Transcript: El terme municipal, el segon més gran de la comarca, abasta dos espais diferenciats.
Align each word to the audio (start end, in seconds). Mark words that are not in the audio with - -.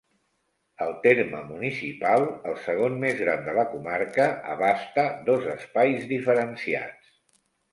El 0.85 0.93
terme 1.03 1.41
municipal, 1.49 2.25
el 2.51 2.57
segon 2.63 2.97
més 3.05 3.21
gran 3.21 3.45
de 3.49 3.55
la 3.59 3.67
comarca, 3.75 4.27
abasta 4.55 5.07
dos 5.29 5.49
espais 5.55 6.09
diferenciats. 6.17 7.17